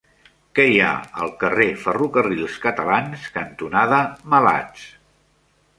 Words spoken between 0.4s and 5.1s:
Què hi ha al carrer Ferrocarrils Catalans cantonada Malats?